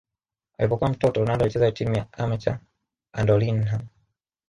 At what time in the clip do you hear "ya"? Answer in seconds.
1.95-2.05